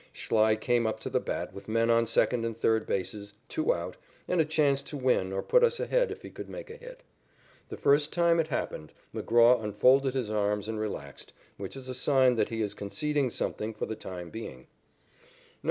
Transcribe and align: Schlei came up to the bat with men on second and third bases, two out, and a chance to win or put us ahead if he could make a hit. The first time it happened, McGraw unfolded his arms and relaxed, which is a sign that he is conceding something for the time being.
Schlei 0.11 0.55
came 0.59 0.87
up 0.87 0.99
to 1.01 1.11
the 1.11 1.19
bat 1.19 1.53
with 1.53 1.67
men 1.69 1.91
on 1.91 2.07
second 2.07 2.43
and 2.43 2.57
third 2.57 2.87
bases, 2.87 3.33
two 3.47 3.71
out, 3.71 3.97
and 4.27 4.41
a 4.41 4.45
chance 4.45 4.81
to 4.81 4.97
win 4.97 5.31
or 5.31 5.43
put 5.43 5.63
us 5.63 5.79
ahead 5.79 6.09
if 6.09 6.23
he 6.23 6.31
could 6.31 6.49
make 6.49 6.71
a 6.71 6.75
hit. 6.75 7.03
The 7.69 7.77
first 7.77 8.11
time 8.11 8.39
it 8.39 8.47
happened, 8.47 8.93
McGraw 9.13 9.63
unfolded 9.63 10.15
his 10.15 10.31
arms 10.31 10.67
and 10.67 10.79
relaxed, 10.79 11.33
which 11.57 11.75
is 11.75 11.87
a 11.87 11.93
sign 11.93 12.35
that 12.37 12.49
he 12.49 12.63
is 12.63 12.73
conceding 12.73 13.29
something 13.29 13.75
for 13.75 13.85
the 13.85 13.95
time 13.95 14.31
being. 14.31 14.65